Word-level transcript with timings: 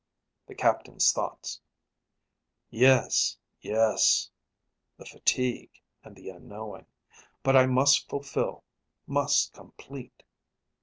"__The 0.51 0.57
captain's 0.57 1.11
thoughts; 1.11 1.61
Yes, 2.71 3.37
yes. 3.61 4.31
The 4.97 5.05
fatigue 5.05 5.79
and 6.03 6.15
the 6.15 6.29
unknowing. 6.31 6.87
But 7.43 7.55
I 7.55 7.67
must 7.67 8.09
fulfill, 8.09 8.63
must 9.05 9.53
complete. 9.53 10.23